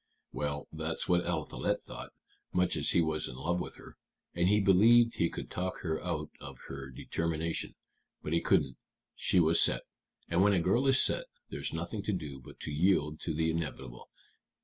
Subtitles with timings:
[0.31, 2.09] "Well, that's what Eliphalet thought,
[2.51, 3.97] much as he was in love with her.
[4.33, 7.75] And he believed he could talk her out of her determination.
[8.23, 8.77] But he couldn't.
[9.13, 9.83] She was set.
[10.27, 13.51] And when a girl is set, there's nothing to do but to yield to the
[13.51, 14.09] inevitable.